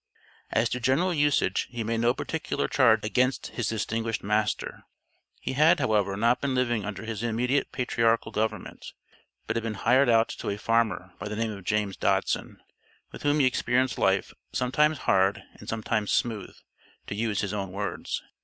[0.49, 4.83] As to general usage, he made no particular charge against his distinguished master;
[5.39, 8.93] he had, however, not been living under his immediate patriarchal government,
[9.45, 12.63] but had been hired out to a farmer by the name of James Dodson,
[13.11, 16.55] with whom he experienced life "sometimes hard and sometimes smooth,"
[17.05, 18.23] to use his own words.